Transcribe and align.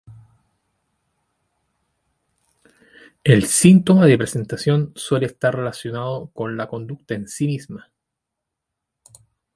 El 3.23 3.45
síntoma 3.45 4.07
de 4.07 4.17
presentación 4.17 4.93
suele 4.95 5.27
estar 5.27 5.55
relacionado 5.55 6.31
con 6.33 6.57
la 6.57 6.67
conducta 6.67 7.13
en 7.13 7.27
sí 7.27 7.45
misma. 7.45 7.91